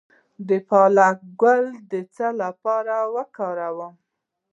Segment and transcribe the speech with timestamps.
[0.47, 3.93] د پالک ګل د څه لپاره وکاروم؟